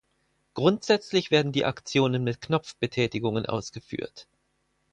[0.55, 4.25] Grundsätzlich werden die Aktionen mit Knopfbetätigungen ausgeführt.